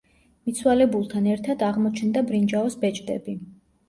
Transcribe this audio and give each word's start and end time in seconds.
მიცვალებულთან 0.49 1.27
ერთად 1.33 1.61
აღმოჩნდა 1.67 2.23
ბრინჯაოს 2.31 2.79
ბეჭდები. 2.85 3.37